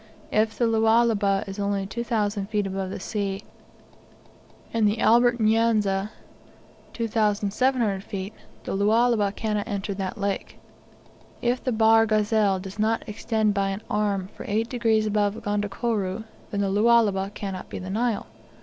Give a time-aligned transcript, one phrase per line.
[0.31, 3.43] If the Lualaba is only 2,000 feet above the sea,
[4.73, 6.09] and the Albert N'Yanza
[6.93, 8.33] 2,700 feet,
[8.63, 10.57] the Lualaba cannot enter that lake.
[11.39, 16.23] If the Bahr Ghazal does not extend by an arm for eight degrees above Gondokoro,
[16.49, 18.25] then the Lualaba cannot be the Nile.